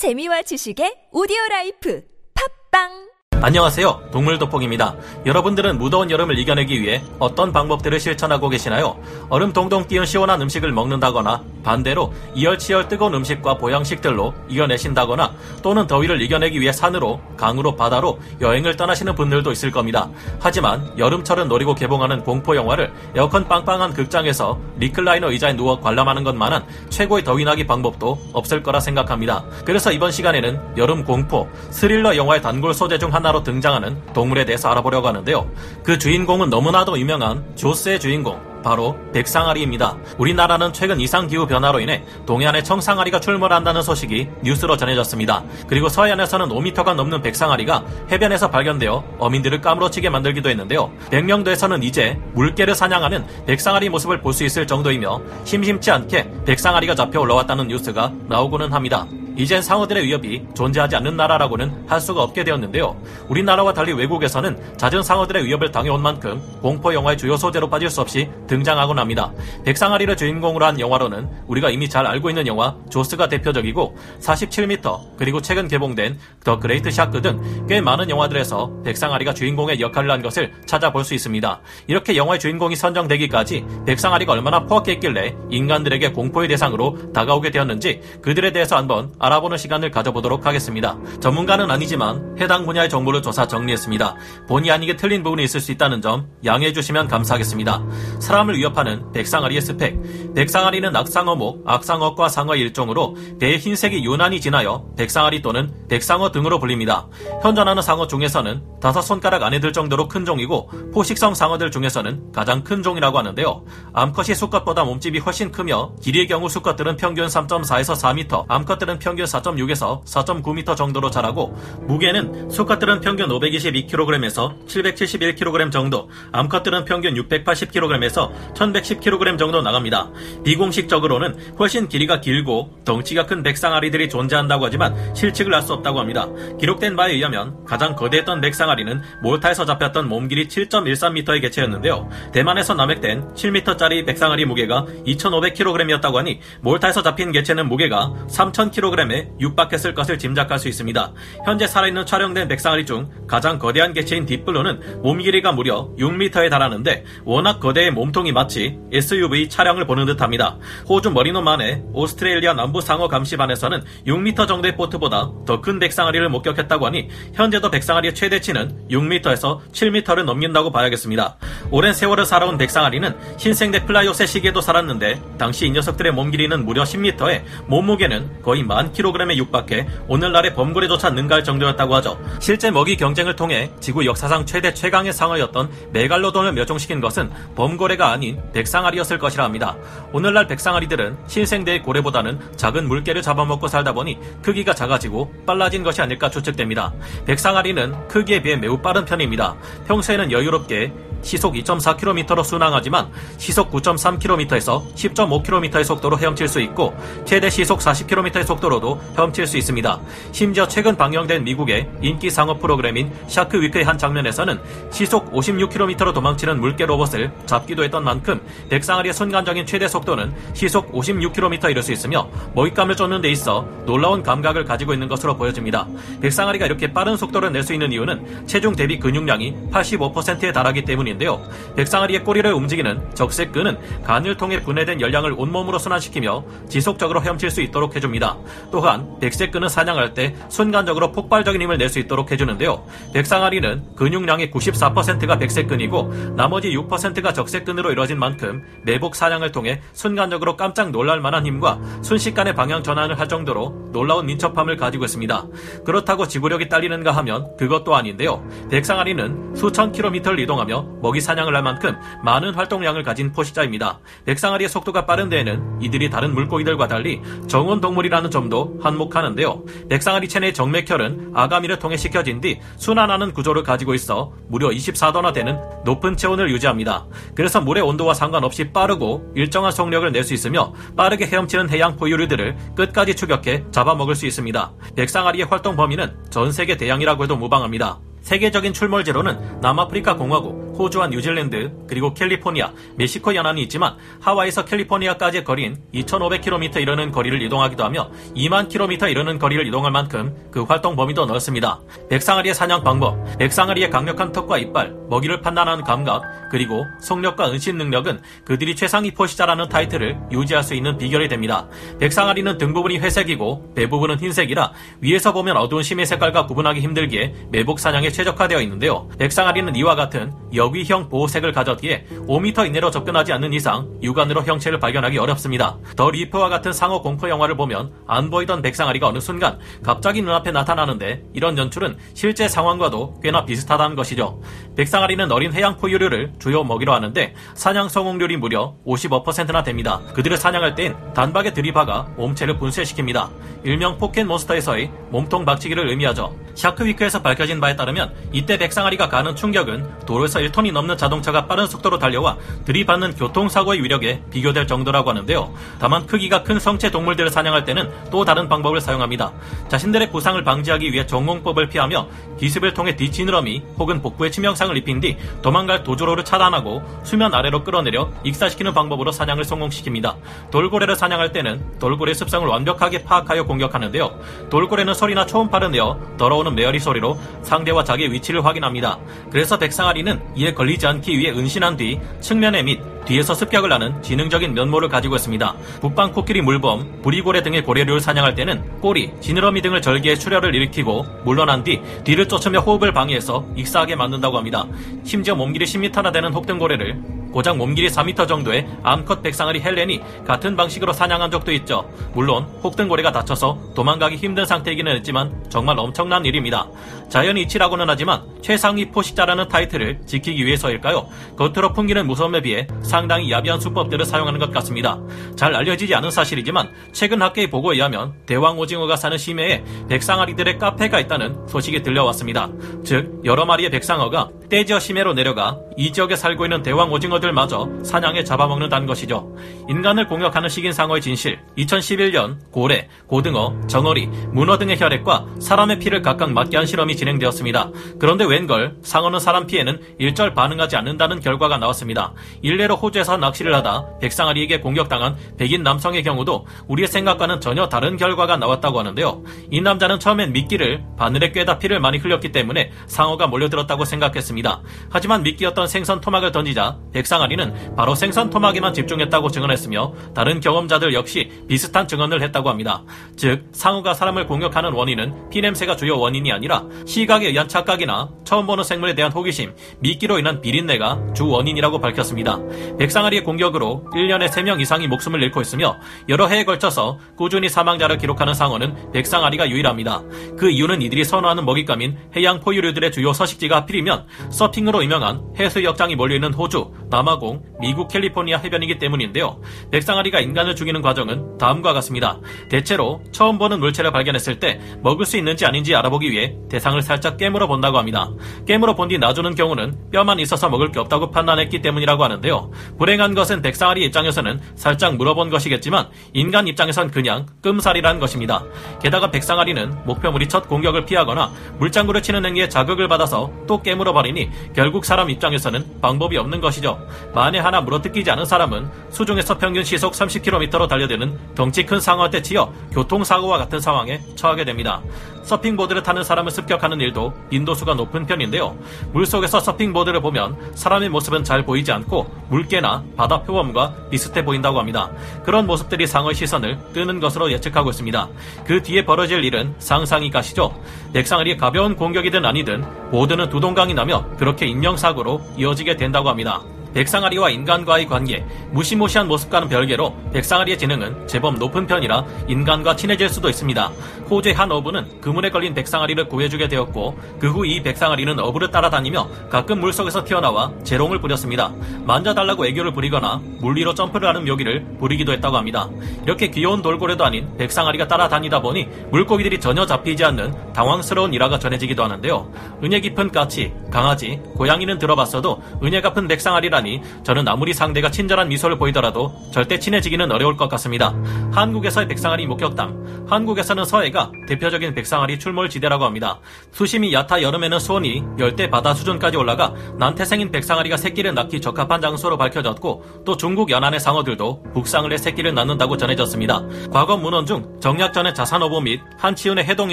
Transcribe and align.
재미와 0.00 0.40
지식의 0.48 1.12
오디오 1.12 1.36
라이프. 1.50 2.00
팟빵 2.32 3.09
안녕하세요. 3.42 4.10
동물도폭입니다. 4.12 4.96
여러분들은 5.24 5.78
무더운 5.78 6.10
여름을 6.10 6.38
이겨내기 6.38 6.82
위해 6.82 7.02
어떤 7.18 7.52
방법들을 7.52 7.98
실천하고 7.98 8.50
계시나요? 8.50 9.00
얼음 9.30 9.54
동동 9.54 9.86
띄운 9.86 10.04
시원한 10.04 10.42
음식을 10.42 10.70
먹는다거나 10.72 11.42
반대로 11.62 12.12
이열치열 12.34 12.88
뜨거운 12.88 13.14
음식과 13.14 13.56
보양식들로 13.56 14.34
이겨내신다거나 14.48 15.32
또는 15.62 15.86
더위를 15.86 16.20
이겨내기 16.20 16.60
위해 16.60 16.70
산으로, 16.70 17.18
강으로, 17.38 17.76
바다로 17.76 18.18
여행을 18.42 18.76
떠나시는 18.76 19.14
분들도 19.14 19.50
있을 19.52 19.70
겁니다. 19.70 20.10
하지만 20.38 20.92
여름철을 20.98 21.48
노리고 21.48 21.74
개봉하는 21.74 22.22
공포 22.24 22.54
영화를 22.54 22.92
에어컨 23.14 23.48
빵빵한 23.48 23.94
극장에서 23.94 24.58
리클라이너 24.78 25.30
의자에 25.30 25.54
누워 25.54 25.80
관람하는 25.80 26.24
것만한 26.24 26.66
최고의 26.90 27.24
더위 27.24 27.44
나기 27.44 27.66
방법도 27.66 28.18
없을 28.34 28.62
거라 28.62 28.80
생각합니다. 28.80 29.46
그래서 29.64 29.92
이번 29.92 30.10
시간에는 30.10 30.76
여름 30.76 31.04
공포, 31.04 31.48
스릴러 31.70 32.16
영화의 32.16 32.42
단골 32.42 32.74
소재 32.74 32.98
중 32.98 33.14
하나 33.14 33.29
하나로 33.30 33.42
등장하는 33.42 34.00
동물에 34.12 34.44
대해서 34.44 34.68
알아보려고 34.70 35.08
하는데요. 35.08 35.48
그 35.82 35.98
주인공은 35.98 36.50
너무나도 36.50 36.98
유명한 36.98 37.44
조스의 37.56 37.98
주인공, 38.00 38.38
바로 38.62 38.96
백상아리입니다. 39.12 39.96
우리나라는 40.18 40.72
최근 40.72 41.00
이상기후 41.00 41.46
변화로 41.46 41.80
인해 41.80 42.04
동해안에 42.26 42.62
청상아리가 42.62 43.20
출몰한다는 43.20 43.82
소식이 43.82 44.28
뉴스로 44.42 44.76
전해졌습니다. 44.76 45.42
그리고 45.66 45.88
서해안에서는 45.88 46.48
5m가 46.48 46.94
넘는 46.94 47.22
백상아리가 47.22 47.84
해변에서 48.10 48.50
발견되어 48.50 49.02
어민들을 49.18 49.60
까무러치게 49.60 50.10
만들기도 50.10 50.50
했는데요. 50.50 50.90
백령도에서는 51.10 51.82
이제 51.82 52.20
물개를 52.34 52.74
사냥하는 52.74 53.24
백상아리 53.46 53.88
모습을 53.88 54.20
볼 54.20 54.30
수 54.30 54.44
있을 54.44 54.66
정도이며 54.66 55.20
심심치 55.44 55.90
않게 55.90 56.30
백상아리가 56.46 56.94
잡혀 56.94 57.20
올라왔다는 57.20 57.66
뉴스가 57.66 58.12
나오고는 58.28 58.72
합니다. 58.72 59.06
이젠 59.40 59.62
상어들의 59.62 60.04
위협이 60.04 60.42
존재하지 60.54 60.96
않는 60.96 61.16
나라라고는 61.16 61.84
할 61.86 61.98
수가 61.98 62.22
없게 62.22 62.44
되었는데요. 62.44 62.94
우리나라와 63.30 63.72
달리 63.72 63.94
외국에서는 63.94 64.76
잦은 64.76 65.02
상어들의 65.02 65.46
위협을 65.46 65.70
당해온 65.72 66.02
만큼 66.02 66.42
공포 66.60 66.92
영화의 66.92 67.16
주요 67.16 67.38
소재로 67.38 67.70
빠질 67.70 67.88
수 67.88 68.02
없이 68.02 68.28
등장하곤 68.46 68.98
합니다. 68.98 69.32
백상아리를 69.64 70.14
주인공으로 70.14 70.66
한 70.66 70.78
영화로는 70.78 71.26
우리가 71.46 71.70
이미 71.70 71.88
잘 71.88 72.06
알고 72.06 72.28
있는 72.28 72.46
영화 72.46 72.76
조스가 72.90 73.28
대표적이고 73.28 73.96
47m 74.20 75.16
그리고 75.16 75.40
최근 75.40 75.68
개봉된 75.68 76.18
The 76.44 76.58
Great 76.58 76.90
Shark 76.90 77.22
등 77.22 77.40
꽤 77.70 77.80
많은 77.80 78.10
영화들에서 78.10 78.82
백상아리가 78.84 79.32
주인공의 79.32 79.80
역할을 79.80 80.10
한 80.10 80.22
것을 80.22 80.52
찾아볼 80.66 81.04
수 81.04 81.14
있습니다. 81.14 81.60
이렇게 81.86 82.16
영화의 82.16 82.40
주인공이 82.40 82.74
선정되기까지 82.74 83.64
백상아리가 83.86 84.32
얼마나 84.32 84.66
포악했길래 84.66 85.36
인간들에게 85.50 86.10
공포의 86.10 86.48
대상으로 86.48 87.12
다가오게 87.12 87.52
되었는지 87.52 88.00
그들에 88.22 88.50
대해서 88.50 88.76
한번 88.76 89.12
알아보 89.20 89.29
는 89.30 89.56
시간을 89.56 89.92
가져보도록 89.92 90.44
하겠습니다. 90.44 90.98
전문가는 91.20 91.70
아니지만 91.70 92.36
해당 92.40 92.66
분야의 92.66 92.88
정보를 92.88 93.22
조사 93.22 93.46
정리했습니다. 93.46 94.16
본의 94.48 94.72
아니게 94.72 94.96
틀린 94.96 95.22
부분이 95.22 95.44
있을 95.44 95.60
수 95.60 95.70
있다는 95.70 96.02
점 96.02 96.26
양해해 96.44 96.72
주시면 96.72 97.06
감사하겠습니다. 97.06 97.84
사람을 98.18 98.56
위협하는 98.56 99.12
백상아리의 99.12 99.60
스펙. 99.60 100.34
백상아리는 100.34 100.94
악상어목, 100.94 101.62
악상어과 101.64 102.28
상어의 102.28 102.60
일종으로 102.60 103.16
배의 103.38 103.58
흰색이 103.58 104.04
유난히 104.04 104.40
진하여 104.40 104.84
백상아리 104.96 105.42
또는 105.42 105.72
백상어 105.88 106.32
등으로 106.32 106.58
불립니다. 106.58 107.06
현존하는 107.40 107.82
상어 107.82 108.08
중에서는 108.08 108.80
다섯 108.80 109.00
손가락 109.00 109.44
안에 109.44 109.60
들 109.60 109.72
정도로 109.72 110.08
큰 110.08 110.24
종이고 110.24 110.70
포식성 110.92 111.34
상어들 111.34 111.70
중에서는 111.70 112.32
가장 112.32 112.64
큰 112.64 112.82
종이라고 112.82 113.16
하는데요. 113.16 113.64
암컷이 113.92 114.34
수컷보다 114.34 114.84
몸집이 114.84 115.20
훨씬 115.20 115.52
크며 115.52 115.92
길이의 116.02 116.26
경우 116.26 116.48
수컷들은 116.48 116.96
평균 116.96 117.26
3.4에서 117.26 117.94
4m, 117.94 118.46
암컷들은 118.48 118.98
평균 118.98 119.09
4.6에서 119.16 120.04
4.9m 120.04 120.76
정도로 120.76 121.10
자라고 121.10 121.56
무게는 121.86 122.50
수컷들은 122.50 123.00
평균 123.00 123.28
522kg에서 123.28 124.66
771kg 124.66 125.70
정도, 125.70 126.10
암컷들은 126.32 126.84
평균 126.84 127.14
680kg에서 127.14 128.54
1110kg 128.54 129.38
정도 129.38 129.62
나갑니다. 129.62 130.10
비공식적으로는 130.44 131.54
훨씬 131.58 131.88
길이가 131.88 132.20
길고 132.20 132.80
덩치가 132.84 133.26
큰 133.26 133.42
백상아리들이 133.42 134.08
존재한다고 134.08 134.66
하지만 134.66 134.94
실측을 135.14 135.54
할 135.54 135.60
수 135.60 135.74
없다고 135.74 136.00
합니다. 136.00 136.26
기록된 136.58 136.96
바에 136.96 137.12
의하면 137.12 137.64
가장 137.64 137.94
거대했던 137.94 138.40
백상아리는 138.40 139.02
몰타에서 139.22 139.66
잡혔던 139.66 140.08
몸길이 140.08 140.48
7.13m의 140.48 141.42
개체였는데요. 141.42 142.08
대만에서 142.32 142.74
남획된 142.74 143.34
7m짜리 143.34 144.06
백상아리 144.06 144.46
무게가 144.46 144.86
2,500kg이었다고 145.06 146.14
하니 146.14 146.40
몰타에서 146.62 147.02
잡힌 147.02 147.30
개체는 147.32 147.68
무게가 147.68 148.12
3,000kg 148.28 148.99
에 149.12 149.28
육박했을 149.40 149.94
것을 149.94 150.18
짐작할 150.18 150.58
수 150.58 150.68
있습니다. 150.68 151.12
현재 151.44 151.66
살아있는 151.66 152.04
촬영된 152.06 152.48
백상아리 152.48 152.84
중 152.84 153.08
가장 153.28 153.58
거대한 153.58 153.92
개체인 153.92 154.26
딥블루는 154.26 155.02
몸 155.02 155.18
길이가 155.18 155.52
무려 155.52 155.88
6m에 155.98 156.50
달하는데 156.50 157.04
워낙 157.24 157.60
거대의 157.60 157.92
몸통이 157.92 158.32
마치 158.32 158.76
SUV 158.92 159.48
차량을 159.48 159.86
보는 159.86 160.06
듯합니다. 160.06 160.58
호주 160.88 161.12
머리노만의 161.12 161.84
오스트레일리아 161.92 162.54
남부 162.54 162.80
상어 162.80 163.06
감시반에서는 163.06 163.84
6m 164.06 164.48
정도의 164.48 164.74
보트보다 164.76 165.30
더 165.46 165.60
큰 165.60 165.78
백상아리를 165.78 166.28
목격했다고 166.28 166.86
하니 166.86 167.08
현재도 167.34 167.70
백상아리의 167.70 168.14
최대치는 168.14 168.88
6m에서 168.90 169.60
7m를 169.72 170.24
넘긴다고 170.24 170.72
봐야겠습니다. 170.72 171.36
오랜 171.70 171.92
세월을 171.92 172.24
살아온 172.26 172.58
백상아리는 172.58 173.14
신생대 173.36 173.84
플라이오세 173.84 174.26
시기에도 174.26 174.60
살았는데 174.60 175.20
당시 175.38 175.66
이 175.66 175.70
녀석들의 175.70 176.12
몸 176.12 176.30
길이는 176.30 176.64
무려 176.64 176.82
10m에 176.82 177.42
몸무게는 177.66 178.42
거의 178.42 178.62
만 178.62 178.89
킬로그램에 178.92 179.36
육박해 179.36 179.86
오늘날의 180.08 180.54
범고래조차 180.54 181.10
능가할 181.10 181.44
정도였다고 181.44 181.94
하죠. 181.96 182.18
실제 182.40 182.70
먹이 182.70 182.96
경쟁을 182.96 183.36
통해 183.36 183.70
지구 183.80 184.04
역사상 184.06 184.46
최대 184.46 184.72
최강의 184.72 185.12
상어였던 185.12 185.70
메갈로돈을 185.92 186.52
멸종시킨 186.52 187.00
것은 187.00 187.30
범고래가 187.54 188.10
아닌 188.10 188.40
백상아리였을 188.52 189.18
것이라 189.18 189.44
합니다. 189.44 189.76
오늘날 190.12 190.46
백상아리들은 190.46 191.16
신생대의 191.26 191.82
고래보다는 191.82 192.38
작은 192.56 192.88
물개를 192.88 193.22
잡아먹고 193.22 193.68
살다 193.68 193.92
보니 193.92 194.18
크기가 194.42 194.74
작아지고 194.74 195.32
빨라진 195.46 195.82
것이 195.82 196.02
아닐까 196.02 196.30
추측됩니다. 196.30 196.92
백상아리는 197.26 198.08
크기에 198.08 198.42
비해 198.42 198.56
매우 198.56 198.78
빠른 198.78 199.04
편입니다. 199.04 199.56
평소에는 199.86 200.32
여유롭게 200.32 200.92
시속 201.22 201.54
2.4km로 201.54 202.44
순항하지만 202.44 203.10
시속 203.38 203.70
9.3km에서 203.70 204.94
10.5km의 204.94 205.84
속도로 205.84 206.18
헤엄칠 206.18 206.48
수 206.48 206.60
있고 206.60 206.94
최대 207.24 207.50
시속 207.50 207.80
40km의 207.80 208.44
속도로 208.46 208.79
도 208.80 209.00
헤엄칠 209.16 209.46
수 209.46 209.56
있습니다. 209.56 210.00
심지어 210.32 210.66
최근 210.66 210.96
방영된 210.96 211.44
미국의 211.44 211.88
인기 212.02 212.30
상업 212.30 212.60
프로그램인 212.60 213.12
Shark 213.28 213.60
Week의 213.60 213.84
한 213.84 213.96
장면에서는 213.96 214.58
시속 214.90 215.32
56km로 215.32 216.12
도망치는 216.12 216.60
물개 216.60 216.86
로봇을 216.86 217.30
잡기도 217.46 217.84
했던 217.84 218.02
만큼 218.02 218.40
백상아리의 218.68 219.14
순간적인 219.14 219.66
최대 219.66 219.86
속도는 219.86 220.34
시속 220.54 220.92
56km 220.92 221.70
이를 221.70 221.82
수 221.82 221.92
있으며 221.92 222.28
먹잇감을 222.54 222.96
쫓는 222.96 223.20
데 223.20 223.30
있어 223.30 223.66
놀라운 223.86 224.22
감각을 224.22 224.64
가지고 224.64 224.92
있는 224.92 225.08
것으로 225.08 225.36
보여집니다. 225.36 225.86
백상아리가 226.20 226.66
이렇게 226.66 226.92
빠른 226.92 227.16
속도를 227.16 227.52
낼 227.52 227.60
수 227.60 227.74
있는 227.74 227.92
이유는 227.92 228.46
체중 228.46 228.74
대비 228.74 228.98
근육량이 228.98 229.54
85%에 229.70 230.50
달하기. 230.50 230.80
때문인데요. 230.90 231.40
백상아리의 231.76 232.24
꼬리를 232.24 232.50
움직이는 232.52 233.14
적색근은 233.14 234.02
간을 234.02 234.36
통해 234.36 234.60
분해된 234.62 235.00
열량을 235.00 235.34
온몸으로 235.36 235.78
순환시키며 235.78 236.44
지속적으로 236.68 237.22
헤엄칠 237.22 237.50
수 237.50 237.60
있도록 237.60 237.96
해줍니다. 237.96 238.36
또한 238.70 239.18
백색근은 239.20 239.68
사냥할 239.68 240.14
때 240.14 240.34
순간적으로 240.48 241.12
폭발적인 241.12 241.60
힘을 241.60 241.76
낼 241.76 241.90
수 241.90 241.98
있도록 241.98 242.30
해주는데요. 242.30 242.84
백상아리는 243.12 243.96
근육량의 243.96 244.52
94%가 244.52 245.38
백색근이고 245.38 246.34
나머지 246.36 246.68
6%가 246.70 247.32
적색근으로 247.32 247.90
이루어진 247.90 248.16
만큼 248.16 248.62
매복 248.84 249.16
사냥을 249.16 249.50
통해 249.50 249.80
순간적으로 249.92 250.56
깜짝 250.56 250.90
놀랄 250.90 251.20
만한 251.20 251.46
힘과 251.46 251.80
순식간에 252.02 252.54
방향 252.54 252.84
전환을 252.84 253.18
할 253.18 253.28
정도로 253.28 253.90
놀라운 253.92 254.26
민첩함을 254.26 254.76
가지고 254.76 255.04
있습니다. 255.04 255.46
그렇다고 255.84 256.28
지구력이 256.28 256.68
딸리는가 256.68 257.10
하면 257.10 257.56
그것도 257.56 257.96
아닌데요. 257.96 258.46
백상아리는 258.70 259.56
수천 259.56 259.90
킬로미터를 259.90 260.38
이동하며 260.38 261.00
먹이 261.02 261.20
사냥을 261.20 261.56
할 261.56 261.64
만큼 261.64 261.96
많은 262.22 262.54
활동량을 262.54 263.02
가진 263.02 263.32
포식자입니다. 263.32 263.98
백상아리의 264.26 264.68
속도가 264.68 265.06
빠른 265.06 265.28
데에는 265.28 265.82
이들이 265.82 266.08
다른 266.08 266.34
물고기들과 266.34 266.86
달리 266.86 267.20
정온 267.48 267.80
동물이라는 267.80 268.30
점도 268.30 268.59
한몫하는데요. 268.80 269.64
백상아리 269.88 270.28
체내의 270.28 270.54
정맥혈은 270.54 271.32
아가미를 271.34 271.78
통해 271.78 271.96
식혀진 271.96 272.40
뒤 272.40 272.60
순환하는 272.76 273.32
구조를 273.32 273.62
가지고 273.62 273.94
있어 273.94 274.32
무려 274.48 274.68
24도나 274.68 275.32
되는 275.32 275.58
높은 275.84 276.16
체온을 276.16 276.50
유지합니다. 276.50 277.06
그래서 277.34 277.60
물의 277.60 277.82
온도와 277.82 278.14
상관없이 278.14 278.72
빠르고 278.72 279.32
일정한 279.34 279.72
속력을 279.72 280.10
낼 280.12 280.20
수 280.20 280.34
있으며 280.34 280.74
빠르게 280.96 281.26
헤엄치는 281.26 281.70
해양 281.70 281.96
포유류들을 281.96 282.56
끝까지 282.76 283.16
추격해 283.16 283.64
잡아먹을 283.70 284.14
수 284.14 284.26
있습니다. 284.26 284.72
백상아리의 284.96 285.46
활동 285.46 285.76
범위는 285.76 286.14
전 286.30 286.52
세계 286.52 286.76
대양이라고 286.76 287.24
해도 287.24 287.36
무방합니다. 287.36 287.98
세계적인 288.20 288.74
출몰지로는 288.74 289.60
남아프리카 289.62 290.16
공화국, 290.16 290.59
호주와 290.78 291.08
뉴질랜드, 291.08 291.72
그리고 291.86 292.14
캘리포니아, 292.14 292.72
멕시코 292.96 293.34
연안이 293.34 293.62
있지만 293.62 293.96
하와이에서 294.20 294.64
캘리포니아까지의 294.64 295.44
거리인 295.44 295.76
2,500km 295.94 296.80
이르는 296.80 297.10
거리를 297.12 297.40
이동하기도 297.42 297.84
하며 297.84 298.10
2만 298.36 298.68
km 298.68 299.08
이르는 299.08 299.38
거리를 299.38 299.66
이동할 299.66 299.92
만큼 299.92 300.34
그 300.50 300.62
활동 300.62 300.96
범위도 300.96 301.26
넓습니다. 301.26 301.80
백상아리의 302.08 302.54
사냥 302.54 302.82
방법, 302.82 303.18
백상아리의 303.38 303.90
강력한 303.90 304.32
턱과 304.32 304.58
이빨, 304.58 304.94
먹이를 305.08 305.40
판단하는 305.40 305.84
감각, 305.84 306.22
그리고 306.50 306.84
속력과 307.00 307.50
은신 307.50 307.76
능력은 307.76 308.20
그들이 308.44 308.74
최상위 308.76 309.12
포시자라는 309.12 309.68
타이틀을 309.68 310.18
유지할 310.32 310.62
수 310.62 310.74
있는 310.74 310.98
비결이 310.98 311.28
됩니다. 311.28 311.68
백상아리는 311.98 312.58
등 312.58 312.72
부분이 312.72 312.98
회색이고 312.98 313.74
배 313.74 313.88
부분은 313.88 314.18
흰색이라 314.18 314.72
위에서 315.00 315.32
보면 315.32 315.56
어두운 315.56 315.82
심의 315.82 316.06
색깔과 316.06 316.46
구분하기 316.46 316.80
힘들기에 316.80 317.34
매복 317.50 317.78
사냥에 317.78 318.10
최적화되어 318.10 318.60
있는데요. 318.62 319.08
백상아리는 319.18 319.74
이와 319.76 319.94
같은 319.94 320.32
여위형 320.60 321.08
보호색을 321.08 321.52
가졌기에 321.52 322.06
5m 322.28 322.66
이내로 322.66 322.90
접근하지 322.90 323.32
않는 323.32 323.54
이상 323.54 323.88
육안으로 324.02 324.42
형체를 324.42 324.78
발견하기 324.78 325.16
어렵습니다. 325.16 325.78
더 325.96 326.10
리퍼와 326.10 326.50
같은 326.50 326.72
상어 326.72 327.00
공포 327.00 327.30
영화를 327.30 327.56
보면 327.56 327.92
안 328.06 328.28
보이던 328.28 328.60
백상아리가 328.60 329.08
어느 329.08 329.20
순간 329.20 329.58
갑자기 329.82 330.20
눈앞에 330.20 330.52
나타나는데 330.52 331.24
이런 331.32 331.56
연출은 331.56 331.96
실제 332.12 332.46
상황과도 332.46 333.20
꽤나 333.22 333.46
비슷하다는 333.46 333.96
것이죠. 333.96 334.40
백상아리는 334.76 335.30
어린 335.32 335.52
해양 335.52 335.76
포유류를 335.76 336.32
주요 336.38 336.64
먹이로 336.64 336.92
하는데 336.92 337.34
사냥 337.54 337.88
성공률이 337.88 338.36
무려 338.36 338.74
55%나 338.86 339.62
됩니다. 339.62 340.00
그들을 340.14 340.36
사냥할 340.36 340.74
땐 340.74 340.96
단박에 341.14 341.52
들이박아 341.52 342.08
몸체를 342.16 342.58
분쇄시킵니다. 342.58 343.28
일명 343.64 343.98
포켓몬스터에서의 343.98 344.90
몸통 345.10 345.44
박치기를 345.44 345.88
의미하죠. 345.88 346.34
샤크위크에서 346.54 347.22
밝혀진 347.22 347.60
바에 347.60 347.76
따르면 347.76 348.12
이때 348.32 348.56
백상아리가 348.58 349.08
가는 349.08 349.34
충격은 349.34 350.06
도로에서 350.06 350.40
1톤이 350.40 350.72
넘는 350.72 350.96
자동차가 350.96 351.46
빠른 351.46 351.66
속도로 351.66 351.98
달려와 351.98 352.36
들이받는 352.64 353.16
교통사고의 353.16 353.82
위력에 353.82 354.22
비교될 354.30 354.66
정도라고 354.66 355.10
하는데요. 355.10 355.52
다만 355.78 356.06
크기가 356.06 356.42
큰 356.42 356.58
성체 356.58 356.90
동물들을 356.90 357.30
사냥할 357.30 357.64
때는 357.64 357.90
또 358.10 358.24
다른 358.24 358.48
방법을 358.48 358.80
사용합니다. 358.80 359.32
자신들의 359.68 360.10
부상을 360.10 360.42
방지하기 360.42 360.92
위해 360.92 361.06
전공법을 361.06 361.68
피하며 361.68 362.08
기습을 362.38 362.74
통해 362.74 362.96
뒤지느러미 362.96 363.62
혹은 363.78 364.00
복부에 364.00 364.30
치명상 364.30 364.59
을 364.68 364.76
입힌 364.76 365.00
뒤 365.00 365.16
도망갈 365.40 365.82
도주로를 365.84 366.24
차단하고 366.24 366.82
수면 367.02 367.32
아래로 367.34 367.64
끌어내려 367.64 368.10
익사시키는 368.24 368.74
방법으로 368.74 369.12
사냥을 369.12 369.44
성공시킵니다. 369.44 370.16
돌고래를 370.50 370.96
사냥할 370.96 371.32
때는 371.32 371.78
돌고래 371.78 372.12
습성을 372.12 372.46
완벽하게 372.46 373.04
파악하여 373.04 373.44
공격하는데요. 373.44 374.20
돌고래는 374.50 374.92
소리나 374.94 375.24
초음파를 375.26 375.70
내어 375.70 375.98
되돌아오는 376.18 376.54
메아리 376.54 376.78
소리로 376.78 377.18
상대와 377.42 377.84
자기의 377.84 378.12
위치를 378.12 378.44
확인합니다. 378.44 378.98
그래서 379.30 379.58
백상아리는 379.58 380.20
이에 380.36 380.52
걸리지 380.52 380.86
않기 380.86 381.18
위해 381.18 381.30
은신한 381.30 381.76
뒤 381.76 381.98
측면에 382.20 382.62
및 382.62 382.80
뒤에서 383.06 383.34
습격을 383.34 383.72
하는 383.72 384.00
지능적인 384.02 384.54
면모를 384.54 384.88
가지고 384.88 385.16
있습니다. 385.16 385.54
북방 385.80 386.12
코끼리 386.12 386.42
물범, 386.42 387.00
부리고래 387.02 387.42
등의 387.42 387.64
고래류를 387.64 388.00
사냥할 388.00 388.34
때는 388.34 388.80
꼬리, 388.80 389.10
지느러미 389.20 389.62
등을 389.62 389.82
절개해 389.82 390.16
출혈을 390.16 390.54
일으키고 390.54 391.06
물러난 391.24 391.64
뒤 391.64 391.80
뒤를 392.04 392.28
쫓으며 392.28 392.60
호흡을 392.60 392.92
방해해서 392.92 393.46
익사하게 393.56 393.96
만든다고 393.96 394.36
합니다. 394.36 394.66
심지어 395.04 395.34
몸길이 395.34 395.64
10m나 395.64 396.12
되는 396.12 396.32
혹등고래를 396.32 397.20
고작 397.32 397.56
몸길이 397.56 397.88
4m 397.88 398.26
정도의 398.26 398.66
암컷 398.82 399.22
백상아리 399.22 399.60
헬렌이 399.60 400.00
같은 400.26 400.56
방식으로 400.56 400.92
사냥한 400.92 401.30
적도 401.30 401.52
있죠. 401.52 401.88
물론 402.12 402.44
혹등고래가 402.62 403.12
다쳐서 403.12 403.58
도망가기 403.74 404.16
힘든 404.16 404.44
상태이기는 404.44 404.96
했지만 404.96 405.44
정말 405.48 405.78
엄청난 405.78 406.24
일입니다. 406.24 406.66
자연의 407.08 407.44
이치라고는 407.44 407.86
하지만 407.88 408.22
최상위 408.42 408.90
포식자라는 408.90 409.48
타이틀을 409.48 410.00
지키기 410.06 410.44
위해서일까요? 410.44 411.08
겉으로 411.36 411.72
풍기는 411.72 412.06
무서움에 412.06 412.40
비해 412.40 412.66
상당히 412.90 413.30
야비한 413.30 413.60
수법들을 413.60 414.04
사용하는 414.04 414.40
것 414.40 414.50
같습니다. 414.50 414.98
잘 415.36 415.54
알려지지 415.54 415.94
않은 415.94 416.10
사실이지만 416.10 416.72
최근 416.90 417.22
학계의 417.22 417.48
보고에 417.48 417.76
의하면 417.76 418.14
대왕 418.26 418.58
오징어가 418.58 418.96
사는 418.96 419.16
심해에 419.16 419.62
백상아리들의 419.88 420.58
카페가 420.58 420.98
있다는 420.98 421.46
소식이 421.46 421.84
들려왔습니다. 421.84 422.50
즉 422.84 423.20
여러 423.24 423.44
마리의 423.44 423.70
백상어가 423.70 424.30
떼지어 424.48 424.80
심해로 424.80 425.14
내려가 425.14 425.60
이 425.76 425.92
지역에 425.92 426.16
살고 426.16 426.44
있는 426.44 426.62
대왕 426.62 426.90
오징어들마저 426.90 427.70
사냥에 427.84 428.24
잡아먹는다는 428.24 428.88
것이죠. 428.88 429.32
인간을 429.68 430.08
공격하는 430.08 430.48
식인상어의 430.48 431.00
진실 431.00 431.38
2011년 431.56 432.38
고래, 432.50 432.88
고등어, 433.06 433.54
정어리, 433.68 434.08
문어 434.32 434.58
등의 434.58 434.80
혈액과 434.80 435.26
사람의 435.38 435.78
피를 435.78 436.02
각각 436.02 436.32
맞게 436.32 436.56
한 436.56 436.66
실험이 436.66 436.96
진행되었습니다. 436.96 437.70
그런데 438.00 438.24
웬걸 438.24 438.78
상어는 438.82 439.20
사람 439.20 439.46
피에는 439.46 439.80
일절 439.98 440.34
반응하지 440.34 440.74
않는다는 440.74 441.20
결과가 441.20 441.58
나왔습니다. 441.58 442.12
일례로 442.42 442.79
호주에서 442.80 443.16
낚시를 443.16 443.54
하다 443.54 443.98
백상아리에게 444.00 444.60
공격당한 444.60 445.16
백인 445.38 445.62
남성의 445.62 446.02
경우도 446.02 446.46
우리의 446.68 446.88
생각과는 446.88 447.40
전혀 447.40 447.68
다른 447.68 447.96
결과가 447.96 448.36
나왔다고 448.36 448.78
하는데요. 448.78 449.22
이 449.50 449.60
남자는 449.60 450.00
처음엔 450.00 450.32
미끼를 450.32 450.82
바늘에 450.96 451.32
꿰다 451.32 451.58
피를 451.58 451.80
많이 451.80 451.98
흘렸기 451.98 452.32
때문에 452.32 452.70
상어가 452.86 453.26
몰려들었다고 453.26 453.84
생각했습니다. 453.84 454.62
하지만 454.90 455.22
미끼였던 455.22 455.66
생선 455.66 456.00
토막을 456.00 456.32
던지자 456.32 456.78
백상아리는 456.92 457.76
바로 457.76 457.94
생선 457.94 458.30
토막에만 458.30 458.74
집중했다고 458.74 459.30
증언했으며 459.30 459.92
다른 460.14 460.40
경험자들 460.40 460.94
역시 460.94 461.30
비슷한 461.48 461.86
증언을 461.86 462.22
했다고 462.22 462.48
합니다. 462.48 462.82
즉 463.16 463.48
상어가 463.52 463.94
사람을 463.94 464.26
공격하는 464.26 464.72
원인은 464.72 465.30
피냄새가 465.30 465.76
주요 465.76 465.98
원인이 465.98 466.32
아니라 466.32 466.64
시각에 466.86 467.28
의한 467.28 467.48
착각이나 467.48 468.10
처음 468.24 468.46
보는 468.46 468.64
생물에 468.64 468.94
대한 468.94 469.12
호기심, 469.12 469.54
미끼로 469.80 470.18
인한 470.18 470.40
비린내가 470.40 471.12
주 471.14 471.28
원인이라고 471.28 471.80
밝혔습니다. 471.80 472.38
백상아리의 472.78 473.24
공격으로 473.24 473.84
1년에 473.92 474.28
3명 474.28 474.60
이상이 474.60 474.86
목숨을 474.88 475.22
잃고 475.22 475.40
있으며 475.40 475.78
여러 476.08 476.26
해에 476.26 476.44
걸쳐서 476.44 476.98
꾸준히 477.16 477.48
사망자를 477.48 477.96
기록하는 477.98 478.34
상어는 478.34 478.92
백상아리가 478.92 479.48
유일합니다. 479.48 480.02
그 480.38 480.50
이유는 480.50 480.82
이들이 480.82 481.04
선호하는 481.04 481.44
먹잇감인 481.46 481.96
해양 482.16 482.40
포유류들의 482.40 482.92
주요 482.92 483.12
서식지가 483.12 483.56
하필이면 483.56 484.06
서핑으로 484.30 484.84
유명한 484.84 485.22
해수 485.38 485.64
역장이 485.64 485.96
몰려있는 485.96 486.34
호주, 486.34 486.70
남아공, 486.90 487.42
미국 487.60 487.88
캘리포니아 487.88 488.38
해변이기 488.38 488.78
때문인데요. 488.78 489.40
백상아리가 489.70 490.20
인간을 490.20 490.56
죽이는 490.56 490.82
과정은 490.82 491.38
다음과 491.38 491.72
같습니다. 491.72 492.20
대체로 492.50 493.02
처음 493.12 493.38
보는 493.38 493.60
물체를 493.60 493.92
발견했을 493.92 494.38
때 494.40 494.60
먹을 494.82 495.06
수 495.06 495.16
있는지 495.16 495.46
아닌지 495.46 495.74
알아보기 495.74 496.10
위해 496.10 496.36
대상을 496.50 496.80
살짝 496.82 497.16
깨물어 497.16 497.46
본다고 497.46 497.78
합니다. 497.78 498.10
깨물어 498.46 498.74
본 498.74 498.90
뒤 498.90 498.98
놔주는 498.98 499.36
경우는 499.36 499.90
뼈만 499.92 500.18
있어서 500.18 500.48
먹을 500.48 500.72
게 500.72 500.80
없다고 500.80 501.12
판단했기 501.12 501.62
때문이라고 501.62 502.02
하는데요. 502.02 502.50
불행한 502.78 503.14
것은 503.14 503.42
백상아리 503.42 503.84
입장에서는 503.84 504.40
살짝 504.54 504.96
물어본 504.96 505.30
것이겠지만 505.30 505.88
인간 506.12 506.48
입장에선 506.48 506.90
그냥 506.90 507.26
끔살이라는 507.42 508.00
것입니다. 508.00 508.44
게다가 508.82 509.10
백상아리는 509.10 509.84
목표물이 509.84 510.28
첫 510.28 510.48
공격을 510.48 510.84
피하거나 510.86 511.30
물장구를 511.58 512.02
치는 512.02 512.24
행위에 512.24 512.48
자극을 512.48 512.88
받아서 512.88 513.30
또 513.46 513.62
깨물어 513.62 513.92
버리니 513.92 514.30
결국 514.54 514.84
사람 514.84 515.10
입장에서는 515.10 515.80
방법이 515.80 516.16
없는 516.16 516.40
것이죠. 516.40 516.78
만에 517.14 517.38
하나 517.38 517.60
물어뜯기지 517.60 518.10
않은 518.10 518.24
사람은 518.24 518.68
수중에서 518.90 519.38
평균 519.38 519.64
시속 519.64 519.92
30km로 519.92 520.68
달려드는 520.68 521.34
덩치 521.34 521.64
큰 521.64 521.80
상어한테 521.80 522.22
치여 522.22 522.52
교통사고와 522.72 523.38
같은 523.38 523.60
상황에 523.60 524.00
처하게 524.16 524.44
됩니다. 524.44 524.80
서핑보드를 525.22 525.82
타는 525.82 526.02
사람을 526.02 526.30
습격하는 526.30 526.80
일도 526.80 527.12
빈도수가 527.30 527.74
높은 527.74 528.06
편인데요. 528.06 528.56
물속에서 528.92 529.40
서핑보드를 529.40 530.00
보면 530.00 530.36
사람의 530.54 530.88
모습은 530.88 531.24
잘 531.24 531.44
보이지 531.44 531.70
않고 531.72 532.10
물 532.28 532.48
개나 532.50 532.84
바다 532.96 533.22
표범과 533.22 533.88
비슷해 533.90 534.22
보인다고 534.22 534.58
합니다. 534.58 534.90
그런 535.24 535.46
모습들이 535.46 535.86
상어의 535.86 536.14
시선을 536.14 536.58
끄는 536.74 537.00
것으로 537.00 537.32
예측하고 537.32 537.70
있습니다. 537.70 538.08
그 538.44 538.62
뒤에 538.62 538.84
벌어질 538.84 539.24
일은 539.24 539.54
상상이 539.58 540.10
가시죠. 540.10 540.54
백상아리의 540.92 541.38
가벼운 541.38 541.76
공격이든 541.76 542.26
아니든 542.26 542.90
모두는 542.90 543.30
두동강이 543.30 543.72
나며 543.72 544.04
그렇게 544.18 544.46
인명사고로 544.46 545.22
이어지게 545.38 545.76
된다고 545.76 546.10
합니다. 546.10 546.42
백상아리와 546.74 547.30
인간과의 547.30 547.86
관계, 547.86 548.24
무시무시한 548.50 549.08
모습과는 549.08 549.48
별개로 549.48 549.94
백상아리의 550.12 550.58
지능은 550.58 551.06
제법 551.06 551.38
높은 551.38 551.66
편이라 551.66 552.04
인간과 552.28 552.76
친해질 552.76 553.08
수도 553.08 553.28
있습니다. 553.28 553.72
호주의 554.10 554.34
한 554.34 554.50
어부는 554.50 555.00
그물에 555.00 555.30
걸린 555.30 555.54
백상아리를 555.54 556.08
구해주게 556.08 556.48
되었고 556.48 556.98
그 557.18 557.30
후 557.30 557.44
이 557.50 557.62
백상아리는 557.62 558.18
어부를 558.18 558.50
따라다니며 558.50 559.08
가끔 559.30 559.60
물속에서 559.60 560.04
튀어나와 560.04 560.52
재롱을 560.62 561.00
부렸습니다. 561.00 561.52
만져달라고 561.84 562.46
애교를 562.46 562.72
부리거나 562.72 563.20
물 563.40 563.56
위로 563.56 563.74
점프를 563.74 564.08
하는 564.08 564.24
묘기를 564.24 564.76
부리기도 564.78 565.12
했다고 565.12 565.36
합니다. 565.36 565.68
이렇게 566.04 566.28
귀여운 566.30 566.60
돌고래도 566.62 567.04
아닌 567.04 567.28
백상아리가 567.38 567.88
따라다니다 567.88 568.40
보니 568.40 568.68
물고기들이 568.90 569.40
전혀 569.40 569.64
잡히지 569.66 570.04
않는 570.04 570.52
당황스러운 570.52 571.14
일화가 571.14 571.38
전해지기도 571.38 571.82
하는데요. 571.84 572.30
은혜 572.62 572.80
깊은 572.80 573.10
까치, 573.10 573.52
강아지, 573.70 574.20
고양이는 574.36 574.78
들어봤어도 574.78 575.42
은혜 575.62 575.80
갚은 575.80 576.06
백상아리라 576.08 576.59
니 576.60 576.82
저는 577.04 577.26
아무리 577.26 577.54
상대가 577.54 577.90
친절한 577.90 578.28
미소를 578.28 578.58
보이더라도 578.58 579.14
절대 579.32 579.58
친해지기는 579.58 580.12
어려울 580.12 580.36
것 580.36 580.48
같습니다. 580.48 580.94
한국에서의 581.32 581.88
백상아리 581.88 582.26
목격담 582.26 583.06
한국에서는 583.08 583.64
서해가 583.64 584.12
대표적인 584.28 584.74
백상아리 584.74 585.18
출몰지대라고 585.18 585.84
합니다. 585.84 586.20
수심이 586.52 586.92
얕아 586.92 587.22
여름에는 587.22 587.58
수온이 587.58 588.02
열대 588.18 588.50
바다 588.50 588.74
수준까지 588.74 589.16
올라가 589.16 589.54
난태생인 589.78 590.30
백상아리가 590.30 590.76
새끼를 590.76 591.14
낳기 591.14 591.40
적합한 591.40 591.80
장소로 591.80 592.18
밝혀졌고 592.18 593.02
또 593.04 593.16
중국 593.16 593.50
연안의 593.50 593.80
상어들도 593.80 594.44
북상을 594.54 594.92
해 594.92 594.98
새끼를 594.98 595.34
낳는다고 595.34 595.76
전해졌습니다. 595.76 596.42
과거 596.72 596.96
문헌 596.96 597.26
중 597.26 597.58
정약전의 597.60 598.14
자산어보 598.14 598.60
및 598.60 598.80
한치운의 598.98 599.44
해동 599.44 599.72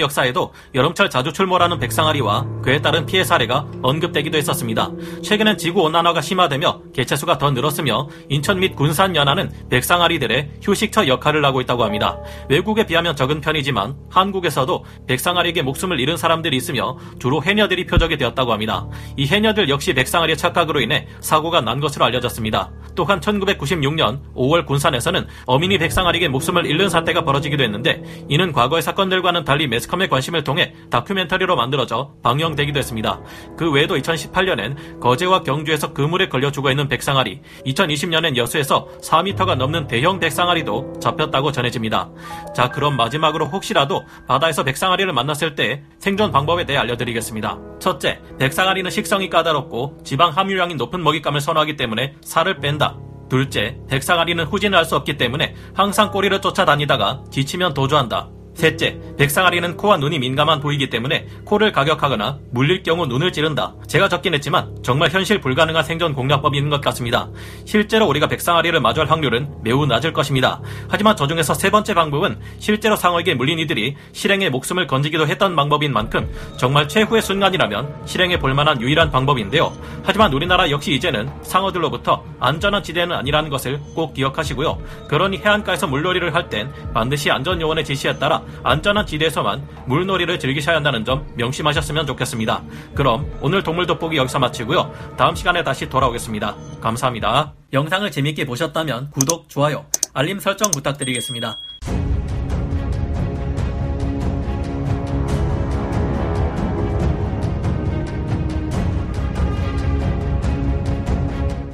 역사에도 0.00 0.52
여름철 0.74 1.10
자주 1.10 1.32
출몰하는 1.32 1.78
백상아리와 1.78 2.46
그에 2.62 2.80
따른 2.80 3.06
피해 3.06 3.24
사례가 3.24 3.66
언급되기도 3.82 4.38
했었습니다. 4.38 4.90
최근엔 5.22 5.58
지구 5.58 5.82
온난화가 5.82 6.20
심화되며 6.20 6.77
개체수가 6.94 7.38
더 7.38 7.50
늘었으며 7.50 8.08
인천 8.28 8.60
및 8.60 8.74
군산 8.76 9.14
연안은 9.14 9.68
백상아리들의 9.70 10.50
휴식처 10.62 11.08
역할을 11.08 11.44
하고 11.44 11.60
있다고 11.60 11.84
합니다. 11.84 12.18
외국에 12.48 12.86
비하면 12.86 13.16
적은 13.16 13.40
편이지만 13.40 13.96
한국에서도 14.10 14.84
백상아리에게 15.06 15.62
목숨을 15.62 16.00
잃은 16.00 16.16
사람들이 16.16 16.56
있으며 16.56 16.96
주로 17.18 17.42
해녀들이 17.42 17.86
표적이 17.86 18.16
되었다고 18.16 18.52
합니다. 18.52 18.86
이 19.16 19.26
해녀들 19.26 19.68
역시 19.68 19.94
백상아리의 19.94 20.36
착각으로 20.36 20.80
인해 20.80 21.06
사고가 21.20 21.60
난 21.60 21.80
것으로 21.80 22.04
알려졌습니다. 22.04 22.70
또한 22.98 23.20
1996년 23.20 24.18
5월 24.34 24.66
군산에서는 24.66 25.28
어민이 25.46 25.78
백상아리에게 25.78 26.26
목숨을 26.26 26.66
잃는 26.66 26.88
사태가 26.88 27.22
벌어지기도 27.22 27.62
했는데 27.62 28.02
이는 28.28 28.50
과거의 28.50 28.82
사건들과는 28.82 29.44
달리 29.44 29.68
매스컴의 29.68 30.08
관심을 30.08 30.42
통해 30.42 30.74
다큐멘터리로 30.90 31.54
만들어져 31.54 32.10
방영되기도 32.24 32.76
했습니다. 32.76 33.20
그 33.56 33.70
외에도 33.70 33.96
2018년엔 33.96 34.98
거제와 34.98 35.44
경주에서 35.44 35.92
그물에 35.92 36.28
걸려 36.28 36.50
죽어 36.50 36.72
있는 36.72 36.88
백상아리, 36.88 37.40
2020년엔 37.66 38.36
여수에서 38.36 38.88
4m가 39.00 39.54
넘는 39.54 39.86
대형 39.86 40.18
백상아리도 40.18 40.98
잡혔다고 41.00 41.52
전해집니다. 41.52 42.10
자, 42.52 42.68
그럼 42.68 42.96
마지막으로 42.96 43.46
혹시라도 43.46 44.04
바다에서 44.26 44.64
백상아리를 44.64 45.12
만났을 45.12 45.54
때 45.54 45.84
생존 46.00 46.32
방법에 46.32 46.66
대해 46.66 46.76
알려드리겠습니다. 46.80 47.58
첫째, 47.78 48.20
백상아리는 48.40 48.90
식성이 48.90 49.30
까다롭고 49.30 49.98
지방 50.02 50.30
함유량이 50.30 50.74
높은 50.74 51.00
먹잇감을 51.04 51.40
선호하기 51.40 51.76
때문에 51.76 52.16
살을 52.22 52.58
뺀다. 52.58 52.87
둘째, 53.28 53.76
백상아리는 53.88 54.44
후진을 54.44 54.76
할 54.78 54.84
수 54.84 54.96
없기 54.96 55.18
때문에 55.18 55.54
항상 55.74 56.10
꼬리를 56.10 56.40
쫓아다니다가 56.40 57.24
지치면 57.30 57.74
도주한다. 57.74 58.30
셋째, 58.58 58.98
백상아리는 59.16 59.76
코와 59.76 59.98
눈이 59.98 60.18
민감한 60.18 60.58
부위이기 60.58 60.90
때문에 60.90 61.28
코를 61.44 61.70
가격하거나 61.70 62.40
물릴 62.50 62.82
경우 62.82 63.06
눈을 63.06 63.30
찌른다. 63.30 63.72
제가 63.86 64.08
적긴 64.08 64.34
했지만 64.34 64.76
정말 64.82 65.10
현실 65.10 65.40
불가능한 65.40 65.84
생존 65.84 66.12
공략법이 66.12 66.58
있는 66.58 66.68
것 66.68 66.80
같습니다. 66.80 67.28
실제로 67.64 68.08
우리가 68.08 68.26
백상아리를 68.26 68.80
마주할 68.80 69.08
확률은 69.08 69.48
매우 69.62 69.86
낮을 69.86 70.12
것입니다. 70.12 70.60
하지만 70.88 71.14
저 71.14 71.28
중에서 71.28 71.54
세 71.54 71.70
번째 71.70 71.94
방법은 71.94 72.36
실제로 72.58 72.96
상어에게 72.96 73.34
물린 73.34 73.60
이들이 73.60 73.94
실행에 74.10 74.50
목숨을 74.50 74.88
건지기도 74.88 75.28
했던 75.28 75.54
방법인 75.54 75.92
만큼 75.92 76.28
정말 76.56 76.88
최후의 76.88 77.22
순간이라면 77.22 78.06
실행해 78.06 78.40
볼 78.40 78.54
만한 78.54 78.80
유일한 78.80 79.12
방법인데요. 79.12 79.72
하지만 80.02 80.32
우리나라 80.32 80.68
역시 80.68 80.92
이제는 80.94 81.30
상어들로부터 81.42 82.24
안전한 82.40 82.82
지대는 82.82 83.14
아니라는 83.14 83.50
것을 83.50 83.78
꼭 83.94 84.14
기억하시고요. 84.14 84.82
그러니 85.06 85.38
해안가에서 85.38 85.86
물놀이를 85.86 86.34
할 86.34 86.48
땐 86.48 86.72
반드시 86.94 87.30
안전요원의 87.30 87.84
지시에 87.84 88.18
따라 88.18 88.42
안전한 88.62 89.06
지대에서만 89.06 89.66
물놀이를 89.86 90.38
즐기셔야 90.38 90.76
한다는 90.76 91.04
점 91.04 91.26
명심하셨으면 91.36 92.06
좋겠습니다. 92.06 92.62
그럼 92.94 93.30
오늘 93.40 93.62
동물 93.62 93.86
돋보기 93.86 94.16
여기서 94.16 94.38
마치고요. 94.38 94.92
다음 95.16 95.34
시간에 95.34 95.62
다시 95.64 95.88
돌아오겠습니다. 95.88 96.56
감사합니다. 96.80 97.54
영상을 97.72 98.10
재밌게 98.10 98.46
보셨다면 98.46 99.10
구독, 99.10 99.48
좋아요, 99.48 99.84
알림 100.14 100.40
설정 100.40 100.70
부탁드리겠습니다. 100.70 101.58